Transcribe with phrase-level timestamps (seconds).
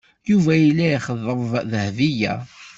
[0.29, 2.33] Yuba yella yexḍeb Dahbiya.